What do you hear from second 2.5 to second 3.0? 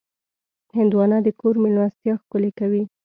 کوي.